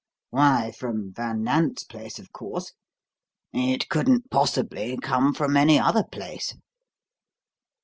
[0.31, 2.73] "Why, from Van Nant's place, of course.
[3.53, 6.55] It couldn't possibly come from any other place."